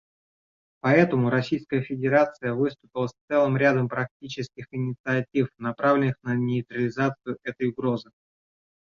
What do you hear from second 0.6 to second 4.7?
Поэтому Российская Федерация выступила с целым рядом практических